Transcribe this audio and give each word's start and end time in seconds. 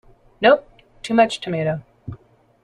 Nope! 0.41 0.67
Too 1.03 1.13
much 1.13 1.41
tomato. 1.41 1.83